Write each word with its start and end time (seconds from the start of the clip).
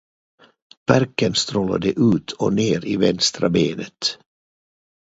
Värken 0.87 1.33
strålade 1.35 1.91
ut 1.99 2.31
och 2.31 2.53
ner 2.53 2.85
i 2.85 2.97
vänstra 2.97 3.49
benet. 3.49 4.17